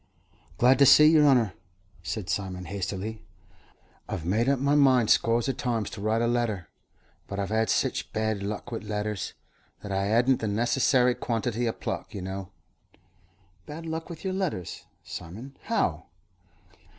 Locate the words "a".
6.23-6.27